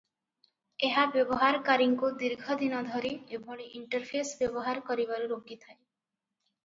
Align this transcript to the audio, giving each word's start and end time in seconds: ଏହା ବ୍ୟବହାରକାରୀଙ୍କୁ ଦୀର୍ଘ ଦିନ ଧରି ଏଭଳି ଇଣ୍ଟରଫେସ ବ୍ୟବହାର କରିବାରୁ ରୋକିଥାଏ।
ଏହା 0.87 1.01
ବ୍ୟବହାରକାରୀଙ୍କୁ 1.15 2.09
ଦୀର୍ଘ 2.23 2.57
ଦିନ 2.61 2.79
ଧରି 2.89 3.13
ଏଭଳି 3.39 3.69
ଇଣ୍ଟରଫେସ 3.81 4.41
ବ୍ୟବହାର 4.41 4.87
କରିବାରୁ 4.89 5.33
ରୋକିଥାଏ। 5.35 5.77